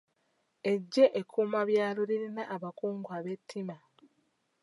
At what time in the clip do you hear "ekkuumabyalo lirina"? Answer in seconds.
1.19-2.43